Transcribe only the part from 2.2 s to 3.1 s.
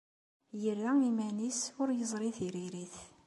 tiririt.